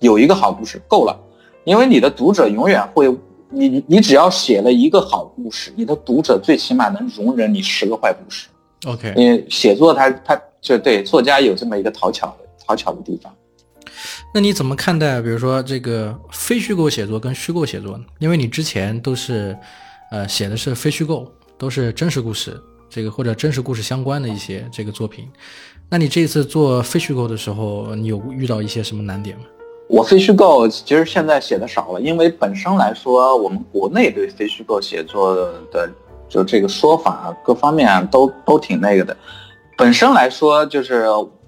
[0.03, 1.19] 有一个好故事够了，
[1.65, 3.09] 因为你的读者永远会，
[3.49, 8.49] 你你你只要写了一个好故事，你的读者最起码能容忍你十个坏故事。
[8.85, 9.15] ，OK。
[9.17, 12.37] 因为写作它它就对作家有这么一个讨巧的
[12.67, 13.33] 讨巧的地方。
[14.35, 18.05] 那你怎么看待，比如说这个非虚构写作跟虚构写作呢？
[18.19, 19.57] 因为你之前都是，
[20.11, 25.29] 呃，写的是非虚构，都是真实故事，这个或者真实故事相关的一些这个作品。
[25.91, 29.45] 那你这次做非虚构的时候，你有遇到一些什么难点吗？
[29.93, 35.35] 我非虚构其实现在写的少了，因为本身来说，我们国内对非虚构写作
[35.71, 35.87] 的
[36.31, 39.15] 就这个说法各方面都都挺那个的。
[39.77, 41.05] 本身来说，就是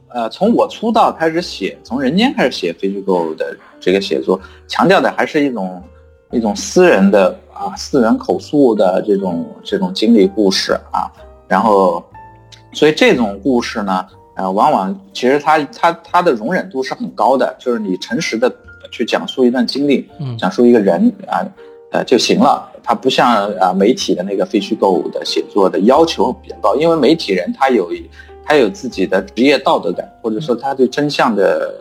[0.09, 5.83] 呃，从我出道开始写，从人间开始写非虚构的这个写作，强调的还是一种
[6.30, 11.11] 一种私人的啊，私人口述的这种这种经历故事啊，
[11.48, 12.04] 然后，
[12.74, 14.07] 所以这种故事呢。
[14.37, 18.53] 呃，往往其实他他他的容忍度是很高的，就是你诚实的
[18.90, 21.47] 去讲述一段经历，嗯讲述一个人啊，
[21.92, 22.68] 呃就行了。
[22.83, 27.90] 他不像啊媒体的那个非虚构的写作的要求比较高，因为媒体人他有
[28.44, 31.73] 他有自己的职业道德感，或者说他对真相的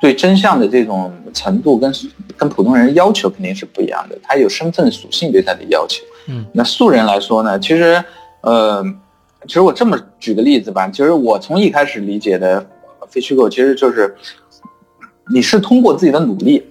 [0.00, 1.92] 对真相的这种程度跟
[2.36, 6.02] 跟普通人要求肯定是不一样的，他有身份属性对他的要求。
[6.28, 8.02] 嗯，那素人来说呢，其实
[8.42, 8.84] 呃。
[9.46, 12.64] 其实我这么举个例子吧，其实我从一开始理解的
[13.08, 14.14] 非虚构，其实就是
[15.34, 16.64] 你是通过自己的努力，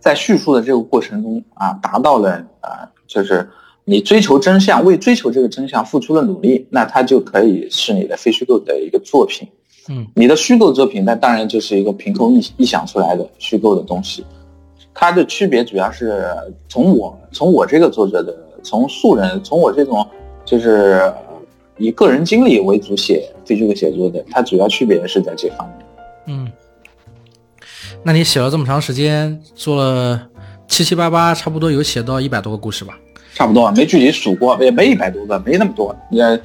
[0.00, 3.48] 在叙述的这个过程中啊，达到了啊，就是
[3.84, 9.46] 你追求真相，为追求这个真相付出了努力，那它就可以是你的非虚构的一个作品。
[9.88, 14.26] 嗯，你的虚构作品，那当然就是一个凭空臆臆想出来的虚构的东西。
[14.92, 16.26] 它的区别主要是
[16.68, 20.04] 从我从我这个作者的从素人从我这种
[20.44, 21.00] 就是。
[21.82, 25.86] 以个人经历为主写非虚构写作的，它主要区别是在这方面。
[26.28, 26.52] 嗯，
[28.04, 30.28] 那你写了这么长时间，做了
[30.68, 32.96] 七七八八，差不多有写到一百多个故事吧？
[33.34, 36.40] 差不多，没具体数过，也没一百多个，没那么多，也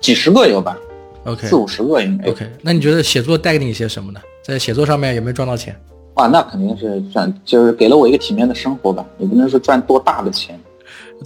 [0.00, 0.78] 几十个有吧
[1.24, 2.30] ？OK，四五十个应该。
[2.30, 4.20] OK，那你觉得写作带给你些什么呢？
[4.44, 5.74] 在写作上面有没有赚到钱？
[6.14, 9.04] 哇，那肯定是赚，就是给了我一个体面的生活吧。
[9.18, 10.56] 也不能说赚多大的钱，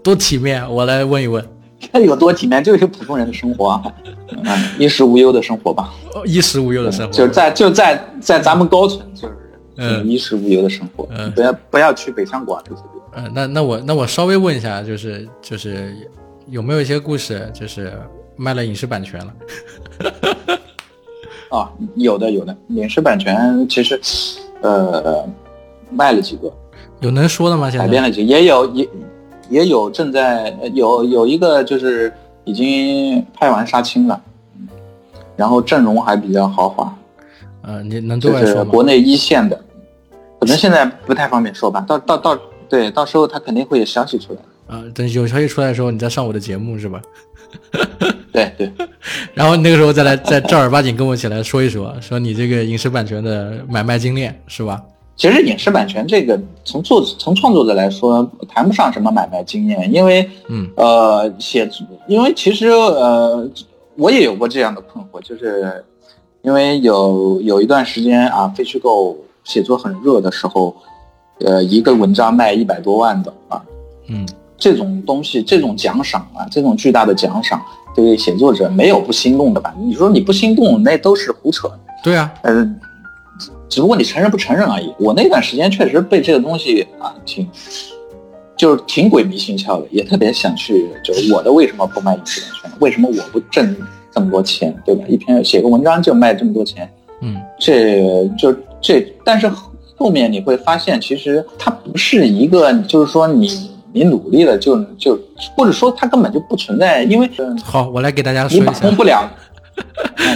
[0.03, 1.47] 多体面，我来问一问。
[1.93, 2.63] 那有多体面？
[2.63, 3.83] 就是普通人的生活啊，
[4.29, 5.93] 嗯， 衣食无忧的生活吧。
[6.15, 9.35] 哦，衣食无忧的生活，就是在就在在咱们高层，就是
[9.77, 11.09] 嗯衣食无忧的生活。
[11.11, 13.25] 嗯，不要不要去北上广这些地方。
[13.25, 15.95] 嗯，那那我那我稍微问一下，就是就是
[16.49, 17.93] 有没有一些故事就是
[18.37, 19.35] 卖了影视版权了？
[21.51, 24.01] 啊，有的有的，影视版权其实
[24.61, 25.27] 呃
[25.91, 26.53] 卖了几个，
[27.01, 27.69] 有能说的吗？
[27.71, 28.89] 现在改编了几个，也有也。
[29.51, 32.11] 也有正在有有一个就是
[32.45, 34.19] 已经拍完杀青了，
[35.37, 36.97] 然后阵容还比较豪华，
[37.63, 38.71] 呃，你能对外说吗？
[38.71, 39.61] 国内一线的，
[40.39, 41.85] 可能现在不太方便说吧。
[41.87, 44.39] 到到到，对，到时候他肯定会有消息出来。
[44.69, 47.03] 啊、呃，等有消息出来的时候，你再上我的节目是吧？
[48.33, 48.73] 对 对。
[49.35, 54.81] 然后那个时候再来再正儿八经跟我一起来说一说，说你这个影视版权的买卖经验是吧？
[55.21, 61.69] 其实影视版权这个，从作从创作者来说，谈不上什么买卖经验，因为，嗯，呃，写，
[62.09, 63.47] 因为其实呃，
[63.99, 65.85] 我也有过这样的困惑，就是
[66.41, 70.75] 因为有有一段时间啊，非虚构写作很热的时候，
[71.41, 73.63] 呃，一个文章卖一百多万的啊，
[74.09, 77.61] 嗯，这种东西，这种奖赏啊，这种巨大的奖赏，
[77.95, 79.75] 对于写作者没有不心动的吧？
[79.79, 81.71] 你说你不心动，那都是胡扯。
[82.03, 82.67] 对啊，呃。
[83.71, 84.93] 只不过你承认不承认而已。
[84.99, 87.49] 我那段时间确实被这个东西啊，挺
[88.57, 92.71] 就是挺鬼迷心窍的，也特别想去，就是我的为什么不卖影视版权？
[92.81, 93.75] 为什么我不挣
[94.13, 95.05] 这么多钱，对吧？
[95.09, 96.87] 一篇写个文章就卖这么多钱，
[97.23, 99.51] 嗯，这就这，但是
[99.97, 105.19] 后面你会发现，其实它不是一个，就是说你你努力了就就，
[105.57, 107.31] 或者说它根本就不存在，因为
[107.65, 109.31] 好，我来给大家说一下，你把控不了，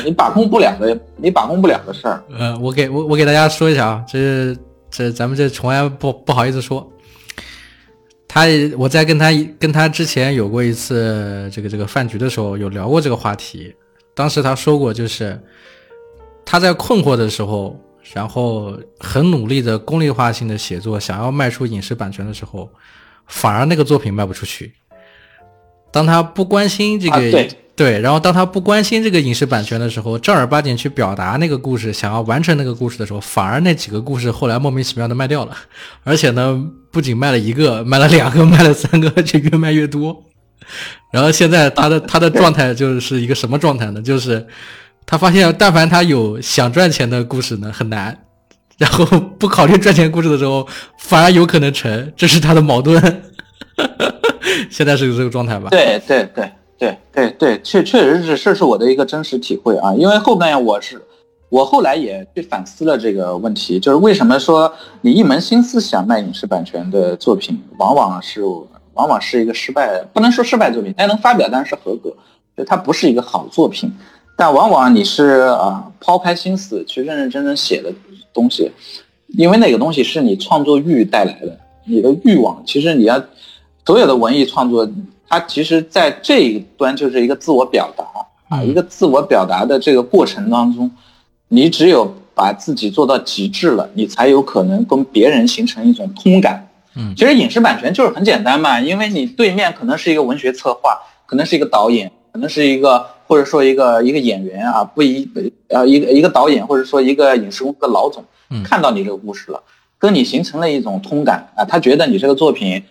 [0.05, 2.23] 你把控不了的，你把控不了的事儿。
[2.39, 4.57] 呃，我给我我给大家说一下啊，这
[4.91, 6.91] 这咱们这从来不不好意思说。
[8.27, 9.31] 他我在跟他
[9.61, 13.73] 跟他之前有过一次这个这个饭局的时候，有聊过这个话题。
[14.13, 15.41] 当时他说过，就是
[16.45, 17.79] 他在困惑的时候，
[18.13, 22.69] 然后很努力的功利化性的写作，想要卖出影视版权的时候，
[23.29, 24.75] 反而那个作品卖不出去。
[25.93, 35.57] 当他不关心这个对对，然后当他不关心这个影视版权的时候，正儿八经去表达那个故事，想要完成那个故事的时候，反而那几个故事后来莫名其妙的卖掉了，
[36.05, 36.65] 而且呢。
[36.95, 40.17] 不仅卖了一个，卖了两个，卖了三个，而且越卖越多。
[41.11, 44.01] 然后现在他的他的状态就是一个什么状态呢？
[44.01, 44.47] 就是
[45.05, 48.15] 他发现，但凡他有想赚钱的故事呢，很难；
[48.79, 50.65] 然后不考虑赚钱故事的时候，
[51.01, 52.13] 反而有可能成。
[52.17, 53.23] 这是他的矛盾。
[54.71, 55.71] 现在是有这个状态吧？
[55.71, 59.95] 对对对对对对，确确实是，这是我的一个真实体会啊。
[59.95, 61.03] 因为后面我是。
[61.51, 68.43] 我后来也去反思了这个问题，就是为什么说你一门心思想卖影视版权的作品，往往是
[68.95, 72.13] 往往是一个失败，不能说失败作品，但能发表当然是合格，
[72.57, 73.93] 就它不是一个好作品，
[74.37, 77.93] 但往往你是啊抛开心思去认认真真写的
[78.33, 78.73] 东西，
[79.29, 81.57] 因为那个东西是你创作欲带来的，
[81.87, 83.23] 你的欲望，其实你要
[83.87, 84.91] 所有的文艺创作，
[85.29, 88.05] 它其实在这一端就是一个自我表达
[88.49, 90.91] 啊，一个自我表达的这个过程当中。
[91.49, 96.67] 你只有把自己做到极致了，你才有可能跟别人形成一种通感。
[96.97, 105.29] 嗯，其实影视版权就是很简单嘛，因为你对面可能是一个文学策划，可能是一个导演，可能是一个或者说一个一个演员啊，不一
[105.69, 108.25] 呃一个一个导演或者说一个影视公司的老总，
[108.65, 109.63] 看到你这个故事了，
[109.99, 112.83] 跟你形成了一种通感啊，他觉得你这个作品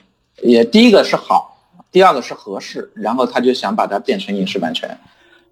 [0.41, 1.52] 也第一个是好，
[1.93, 4.89] 第二个是合适，然后他就想把它变成影视版权。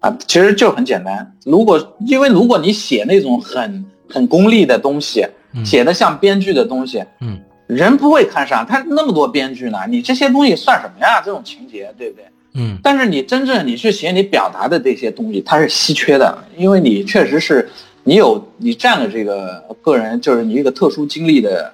[0.00, 1.34] 啊，其实就很简单。
[1.44, 5.24] 如果因为如果你写那种很很功利的东西，
[5.64, 8.66] 写的像编剧的东西，嗯，人不会看上。
[8.66, 11.22] 他那么多编剧呢，你这些东西算什么呀？
[11.24, 12.24] 这种情节，对不对？
[12.54, 12.76] 嗯。
[12.82, 17.70] 但是你真正你去写你表达的这些东西，它是稀缺的，因为你确实是
[18.02, 21.72] 你有你占了这个个人，就是你一个特殊经历的，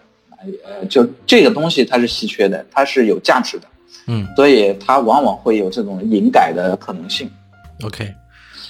[0.66, 3.66] 呃，就这个东西它是稀缺的，它是有价值的，
[4.08, 7.30] 嗯，所以它往往会有这种隐改的可能性。
[7.84, 8.12] OK，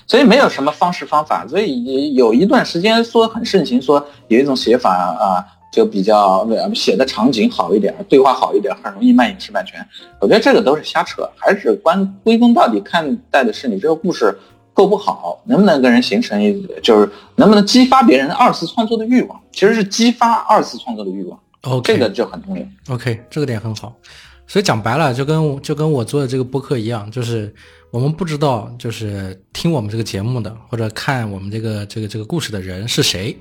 [0.07, 5.41] 所以没有什么方式方法，所以有一段时间说很盛行，说有一种写法啊，
[5.73, 9.81] 就比较写的场景好一点，对话好一点，很容易卖影视版权。
[10.21, 14.37] 我觉得这个都是瞎扯，还是关归根到底看待的是你这个故事
[14.75, 21.39] 够不好，能不能跟人形成一，就是能不能激发别人二次创作的欲望，其实是激发二次创作的欲望。
[21.63, 22.95] OK，这个就很重要。
[22.95, 23.95] OK，这个点很好。
[24.49, 27.55] 所以讲白了，就跟就跟我做的这个播客一样，就是
[27.91, 33.37] 我们不知道，就是听我们这个节目的或者看我们这个这个这个故事的人是谁。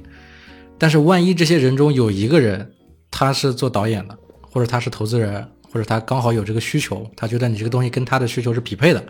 [0.77, 2.69] 但是万一这些人中有一个人，
[3.09, 9.01] 他是做导演的，或者他是投资人，或者他刚好有这个需求，他觉得你这个东西跟他的需求是匹配的，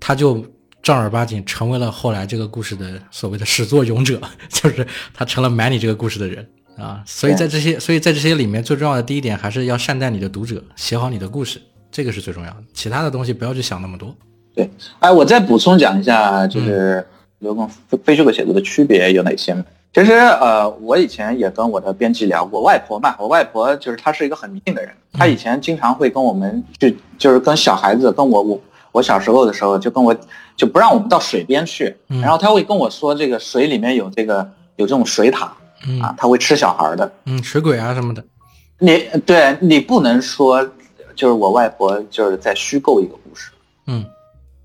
[0.00, 0.44] 他就
[0.82, 6.46] 正儿八经成为了后来这个故事的所谓的始作俑者， 就是他成了买你这个故事的人。
[6.76, 12.56] 啊，所以在这些，所以在这些里面，最重要的第一点还是要善待你的读者，写好你的故事，这个是最重要的。
[12.72, 14.14] 其他的东西不要去想那么多。
[14.54, 17.06] 对，哎，我再补充讲一下，就是
[17.38, 17.68] 流跟
[18.04, 19.54] 非虚构写作的区别有哪些？
[19.94, 28.60] 其实，呃，我以前也跟我的编辑聊过，外婆嘛，我外婆就是她是一个很迷信的人，她以前经常会跟我们去，就是跟小孩子，跟我我
[28.92, 30.16] 我小时候的时候，就跟我
[30.56, 35.48] 就不让我们到水边去，然后她会跟我说，这个水里面有这个有这种水獭。
[36.00, 38.24] 啊，他会吃小孩的，嗯，水鬼啊什么的。
[38.78, 40.64] 你对你不能说，
[41.14, 43.50] 就是我外婆就是在虚构一个故事，
[43.86, 44.04] 嗯，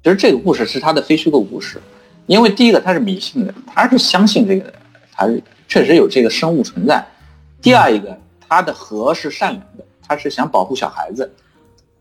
[0.04, 1.82] 其实这个故事是他的非虚构故事，
[2.26, 4.74] 因为第一个他是迷信的，他是相信这个，
[5.12, 5.28] 他
[5.68, 7.04] 确实有这个生物存在。
[7.62, 11.32] 第二一个，他的核是善良的，他是想保护小孩子，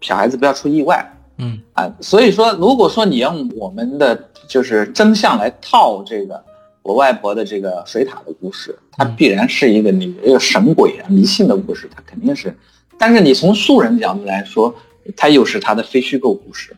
[0.01, 1.07] 小孩子不要出意外，
[1.39, 6.45] 嗯啊，所以说如果说你用我们的就是真相来套这个。
[6.87, 12.55] 我外婆的这个水塔的故事，它必然是一个你一个神鬼啊迷信的故事，它肯定是。
[12.97, 14.73] 但是你从素人角度来说，
[15.17, 16.77] 它又是它的非虚构故事，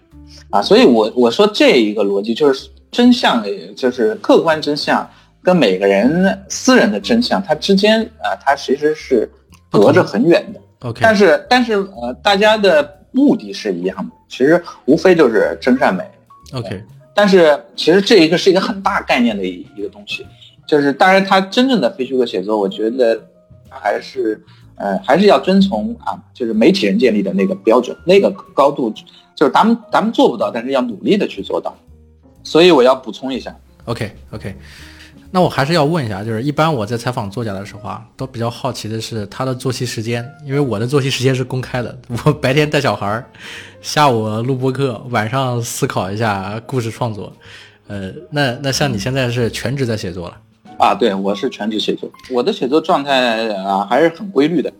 [0.49, 3.45] 啊，所以我我说这一个逻辑就是真相，
[3.77, 5.07] 就是客观真相
[5.43, 9.31] 跟每个人私人的真相，它之间啊，它其实是
[9.71, 10.61] 隔着很远的。
[10.89, 16.03] OK，但是但是呃，大家的目的是一样的，其实无非就是真善美。
[16.55, 16.83] OK。
[17.19, 20.25] 但是其实这一个是一个很大概念的一一个东西，
[20.69, 23.21] 就是当然它真正的非虚构写作，我觉得
[23.69, 24.41] 还是
[24.77, 28.95] 呃，还是要遵从啊，就是媒体人建立的那个标准，那个高度，
[29.35, 31.77] 就是咱们咱们做不到，但是要努力的去做到。
[32.45, 33.53] 所以我要补充一下。
[33.87, 34.55] OK OK，
[35.31, 43.25] 那我还是要问一下，就是一般我在采访作家的时候啊，都比较好奇的是他的作息时间，因为我的作息时间是公开的， 我白天带小孩儿，
[43.83, 47.33] 下午录播课，晚上思考一下故事创作。
[47.89, 50.37] 呃，那那像你现在是全职在写作了？
[50.79, 54.73] 啊，对，我是全职写作，我的写作状态啊还是很规律的。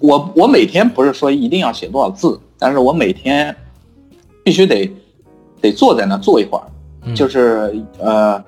[0.00, 3.54] 我我每天不是说一定要写多少字，但是我每天
[4.44, 4.90] 必须得
[5.60, 8.42] 得坐在那坐一会儿，就是呃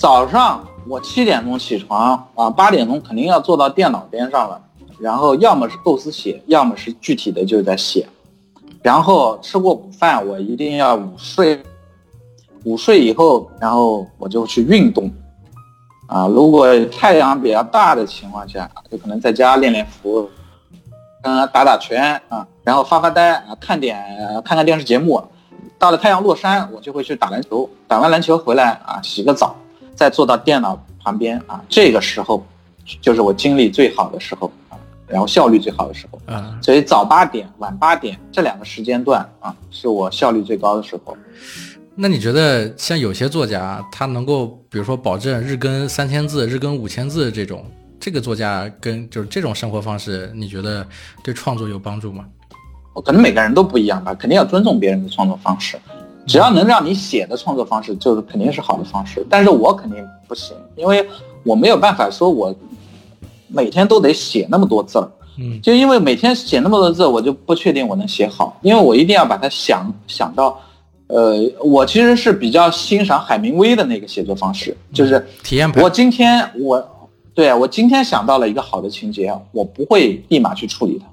[0.00, 4.58] 早上我七点钟起床啊，八点钟肯定要坐到电脑边上了，
[4.98, 8.08] 然后要么是构思写，要么是具体的就在写，
[8.80, 11.62] 然后吃过午饭，我一定要午睡。
[12.64, 15.10] 午睡以后，然后我就去运动，
[16.08, 20.30] 啊，如果太阳比较大的情况下，就可能在家练练符，
[21.24, 24.02] 嗯，打打拳啊，然后发发呆啊，看点
[24.44, 25.22] 看看电视节目。
[25.78, 29.56] 到了太阳落山，我就会去打篮球，打完篮球回来啊，洗个澡，
[30.00, 32.42] 再坐到电脑旁边啊，这个时候
[33.02, 36.18] 就是我精力最好的时候啊，然后效率最好的时候。
[36.28, 41.14] 嗯，所以早八点晚八点这两个时间段啊，是我效率最高的时候。
[41.94, 47.62] 那你觉得像有些作家，他能够比如说保证日更三千字、日更五千字这种，
[48.00, 50.86] 这个作家跟就是这种生活方式，你觉得
[51.22, 52.24] 对创作有帮助吗？
[52.94, 55.78] 我可能每个人都不一样吧，肯定要尊重别人的创作方式。
[56.26, 59.26] 只要能让你写的创作方式，就是肯定是好的方式。
[59.28, 61.06] 但是我肯定不行，因为
[61.42, 62.54] 我没有办法说我
[63.48, 65.10] 每天都得写那么多字儿。
[65.38, 70.60] 嗯，就因为每天写那么多字，我就不确定我能写好，因为我一定要把它想想到。
[71.12, 75.68] 呃，我其实是比较欣赏海明威的那个写作方式，就是体验。
[75.72, 81.06] 我今天我，对啊，我今天想到了一个好的情节，我不会立马去处理它，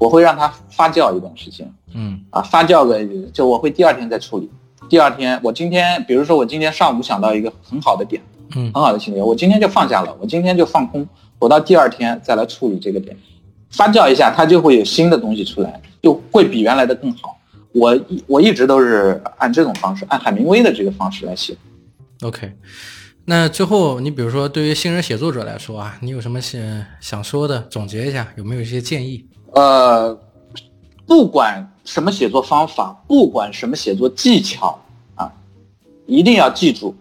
[0.00, 1.70] 我会让它发酵一段时间。
[1.94, 4.50] 嗯，啊，发酵个，就我会第二天再处理。
[4.88, 8.20] 第二天，我今天，比如说我今天上午想到一个很好的点，
[8.56, 11.06] 嗯，很好的情节，我今天就放下了，我今天就放空，
[11.38, 13.14] 我到第二天再来处理这个点，
[13.70, 17.38] 发酵一下，它就会有新的东西出来，就会比原来的更好。
[17.72, 21.54] 我一我一直都是按这种方式，按海明威的这个方式来写。
[22.22, 22.52] OK，
[23.26, 26.60] 那最后你比如说对于新人写作者来说啊，你有什么想
[27.00, 27.60] 想说的？
[27.70, 29.24] 总结一下，有没有一些建议？
[29.52, 30.16] 呃，
[31.06, 34.78] 不管什么写作方法，不管什么写作技巧
[35.16, 35.32] 啊，
[36.06, 36.94] 一定要记住，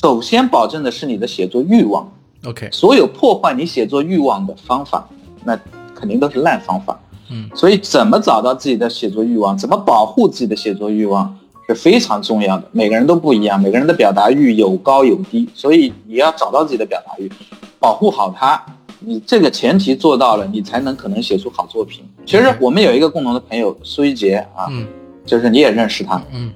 [0.00, 2.10] 首先保证的是你的写作欲望。
[2.46, 5.06] OK，所有破坏你写作欲望的方法，
[5.44, 5.58] 那
[5.94, 6.98] 肯定都是烂方法。
[7.30, 12.66] 嗯，所以怎么找到自己的写作欲望，怎么保护自己的写作欲望是非常重要的。
[12.72, 17.30] 每个人都不一样，每个人的表达欲有高有低，所以你要找到自己的表达欲，
[17.78, 18.64] 保护好它。
[19.00, 22.04] 你这个前提做到了，你才能可能写出好作品。
[22.26, 24.86] 其实我们有一个共同的朋友苏一杰啊，嗯，
[25.24, 26.52] 就是你也认识他，嗯，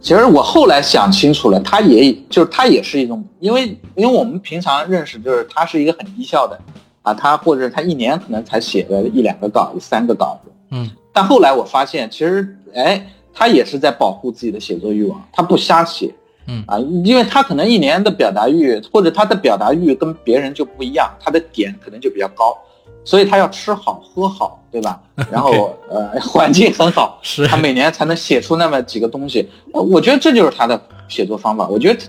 [0.00, 6.58] 其实我后来想清楚了，他也就是他也是一种，因为因为我们平常认识，就是他是一个很低效的。
[7.02, 16.14] 啊，他或者他一年可能才写个一两个稿子，三个稿子，嗯，但后来我发现，其实，哎，他也是在保护自己的写作欲望，他不瞎写，
[16.46, 22.56] 嗯，啊，因为他可能一年的表达欲或者他的表达欲跟别人就不一样，他的点可能就比较高，
[23.04, 25.00] 所以他要吃好喝好，对吧？
[25.30, 31.66] 然后呃， 环境很好， 是他每年才能写出那么几个东西，我觉得这就是他的写作方法。
[31.68, 32.00] 我觉得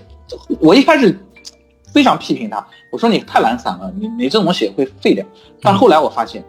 [0.60, 1.18] 我一开始。
[1.92, 2.62] 非常批评他，
[2.92, 5.24] 我说你太懒散了，你你这种写会废掉。
[5.62, 6.44] 但后来我发现，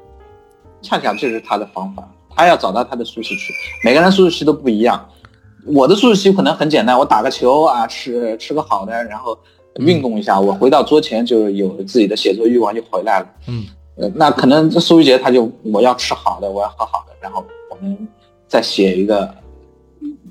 [0.81, 3.53] 恰恰这是他的方法，他要找到他的舒适区。
[3.81, 5.09] 每个人舒适区都不一样，
[5.67, 9.37] 我的舒适区可能很简单，我打个球啊，吃吃个好的，然后
[9.79, 13.27] 运动一下，我回到桌前就有自己的写作欲望就回来了。
[13.47, 13.65] 嗯，
[13.97, 18.07] 呃，那可能苏玉杰他就我要吃好的，我要喝好的，然后我们
[18.47, 19.33] 再写一个，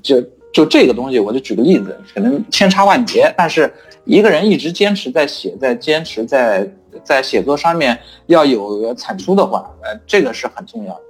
[0.01, 0.21] 就
[0.53, 3.73] 就这个东西，我就举个例子，可能千差万别，但是。
[4.09, 6.65] 一个人一直坚持在写，在坚持在
[7.03, 11.01] 在写作上面要有产出的话，呃，这个是很重要的。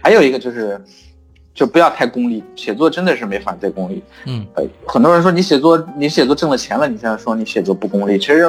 [0.00, 0.82] 还有一个就是，
[1.58, 4.00] 就不要太功利，写作真的是没法再功利。
[4.26, 8.48] 嗯，呃，很多人说你写作，你写作挣了钱了，你现在说你写作不功利，其实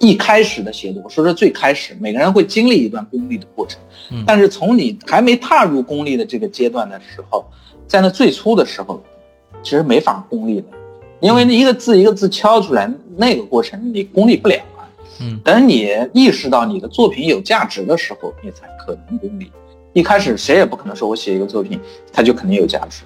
[0.00, 3.78] 一开始的写作，我说是最开始，每个人会经历一段功利的过程。
[4.10, 7.44] 嗯，但是从你还没踏入功利的这个阶段的时候，
[7.86, 9.00] 在那最初的时候，
[9.62, 10.66] 其实没法功利的。
[11.20, 14.82] 因为一个字一个字敲出来，那个过程你功利不了啊。
[15.20, 19.52] 嗯，等你意识到你的作品有价值的时候，你才可能功利。
[19.98, 21.80] 一开始谁也不可能说我写一个作品，
[22.12, 23.02] 它就肯定有价值。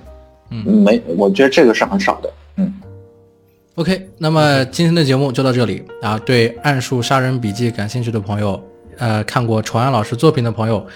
[0.51, 2.30] 嗯，没，我觉得这个是很少的。
[2.57, 2.70] 嗯
[3.76, 6.18] ，OK，那么今天的节目就到这里啊。
[6.18, 8.62] 对《暗数杀人笔记》感兴趣的朋友，
[8.99, 10.86] 呃看过崇安老师作品的朋友，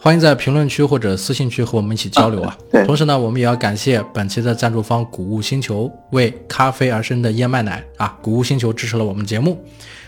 [0.00, 2.56] 欢迎在评论区或者私信区和我们一起交流啊。
[2.70, 9.62] 对，同时呢，我们也要感谢本期的赞助方谷物星球为咖啡而生的燕麦奶啊，谷物星球支持了我们节目。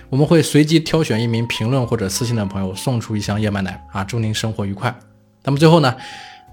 [0.08, 4.94] 我们会随机挑选一名评论或者私信的朋友送出一箱燕麦奶啊，祝您生活愉快。
[5.44, 5.94] 那么最后呢，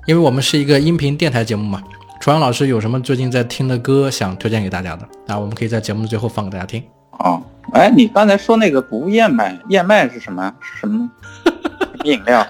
[0.06, 1.82] 因为我们是一个音频电台节目嘛，
[2.20, 5.40] 楚阳老师有什么最近在听的歌想推荐给大家的啊？
[5.40, 6.84] 我们可以在节目的最后放给大家听。
[7.12, 7.42] 哦，
[7.74, 10.54] 哎，你刚才说那个谷物燕麦，燕麦是什么？
[10.60, 11.10] 是什么
[12.04, 12.46] 饮料？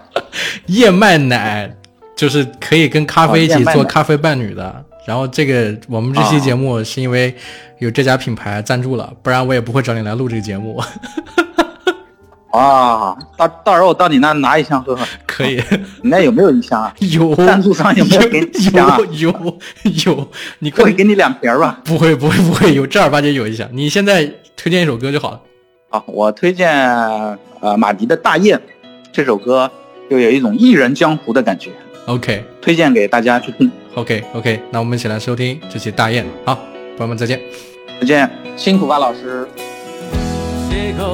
[0.68, 1.72] 燕麦奶
[2.16, 4.86] 就是可以跟咖啡一起做咖啡伴侣的。
[5.06, 7.36] 然后这个我们这期节目是因为
[7.80, 10.82] 有这家品牌赞助了，不然我也不会找你来录这个节目。
[12.52, 15.06] 啊，到到时候我到你那拿一箱喝喝。
[15.26, 15.62] 可以，
[16.02, 16.93] 你那有没有一箱啊？
[16.99, 17.36] 有。
[17.36, 18.97] 赞助商有没有给你一箱啊？
[19.14, 19.60] 有有
[20.06, 20.28] 有，
[20.60, 21.80] 你会给你两瓶吧？
[21.86, 23.68] 不会不会不会，有正儿八经有一箱。
[23.72, 25.41] 你现在推荐一首歌就好了。
[25.89, 26.70] 好，我推荐
[27.62, 28.62] 呃马迪的大雁
[29.12, 29.70] 这首歌，
[30.10, 31.72] 就有一种一人江湖的感觉。
[32.08, 33.72] OK，推荐给大家去听。
[33.95, 36.26] OK OK，那我们一起来收听这期大雁。
[36.45, 36.56] 好，
[36.97, 37.39] 朋友们再见，
[37.99, 39.47] 再见，辛苦吧，老师。
[40.70, 41.06] 几个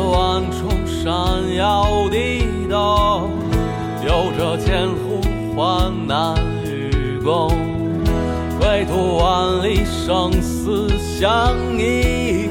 [1.08, 3.32] 万重山摇地动，
[4.04, 5.22] 有着千呼
[5.56, 6.36] 万难
[6.66, 7.50] 与共，
[8.60, 12.50] 归途万里生死相依，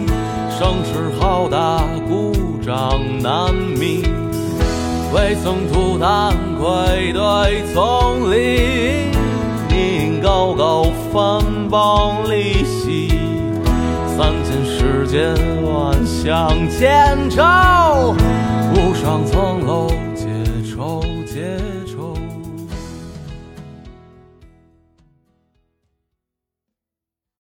[0.59, 2.33] 声势浩大，鼓
[2.65, 4.03] 掌难鸣，
[5.13, 9.13] 未曾吐胆愧对丛林，
[9.71, 13.16] 因高高分崩离析。
[14.17, 18.15] 散尽世间万象千愁，
[18.75, 20.27] 无双层楼解
[20.65, 21.16] 愁。